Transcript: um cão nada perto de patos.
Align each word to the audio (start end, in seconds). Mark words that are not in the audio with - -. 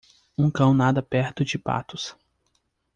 um 0.35 0.49
cão 0.49 0.73
nada 0.73 0.99
perto 1.03 1.45
de 1.45 1.59
patos. 1.59 2.17